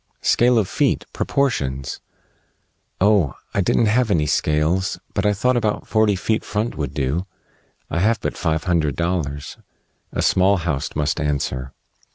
[0.23, 1.05] "Scale of feet.
[1.13, 2.01] Proportions."
[2.99, 3.35] "Oh!
[3.53, 7.27] I didn't have any scales, but I thought about forty feet front would do.
[7.87, 9.59] I have but five hundred dollars.
[10.11, 11.71] A small house must answer."